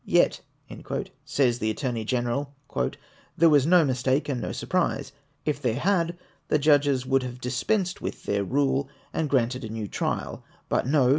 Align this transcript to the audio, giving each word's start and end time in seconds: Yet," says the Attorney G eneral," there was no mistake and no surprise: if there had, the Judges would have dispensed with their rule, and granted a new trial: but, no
Yet," 0.03 0.41
says 1.25 1.59
the 1.59 1.69
Attorney 1.69 2.05
G 2.05 2.15
eneral," 2.17 2.47
there 3.37 3.49
was 3.51 3.67
no 3.67 3.85
mistake 3.85 4.27
and 4.29 4.41
no 4.41 4.51
surprise: 4.51 5.11
if 5.45 5.61
there 5.61 5.75
had, 5.75 6.17
the 6.47 6.57
Judges 6.57 7.05
would 7.05 7.21
have 7.21 7.39
dispensed 7.39 8.01
with 8.01 8.23
their 8.23 8.43
rule, 8.43 8.89
and 9.13 9.29
granted 9.29 9.63
a 9.63 9.69
new 9.69 9.87
trial: 9.87 10.43
but, 10.69 10.87
no 10.87 11.09